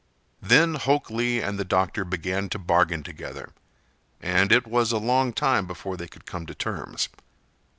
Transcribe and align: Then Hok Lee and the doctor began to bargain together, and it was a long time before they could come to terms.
Then 0.41 0.73
Hok 0.73 1.11
Lee 1.11 1.41
and 1.41 1.59
the 1.59 1.63
doctor 1.63 2.03
began 2.03 2.49
to 2.49 2.57
bargain 2.57 3.03
together, 3.03 3.51
and 4.19 4.51
it 4.51 4.65
was 4.65 4.91
a 4.91 4.97
long 4.97 5.31
time 5.31 5.67
before 5.67 5.95
they 5.95 6.07
could 6.07 6.25
come 6.25 6.47
to 6.47 6.55
terms. 6.55 7.07